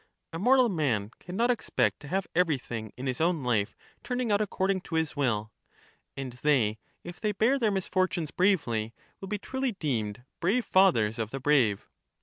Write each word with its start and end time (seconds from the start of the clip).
A 0.33 0.39
mortal 0.39 0.67
man 0.67 1.11
cannot 1.19 1.51
expect 1.51 1.99
to 1.99 2.07
have 2.07 2.25
every 2.33 2.57
thing 2.57 2.91
in 2.97 3.05
his 3.05 3.21
own 3.21 3.43
life 3.43 3.75
turning 4.03 4.31
out 4.31 4.41
according 4.41 4.81
to 4.81 4.95
his 4.95 5.15
will; 5.15 5.51
and 6.17 6.33
they, 6.41 6.79
if 7.03 7.21
they 7.21 7.33
bear 7.33 7.59
their 7.59 7.69
misfortunes 7.69 8.31
bravely, 8.31 8.95
will 9.19 9.27
be 9.27 9.37
truly 9.37 9.73
deemed 9.73 10.23
brave 10.39 10.65
fathers 10.65 11.19
of 11.19 11.29
the 11.29 11.39
brave. 11.39 11.87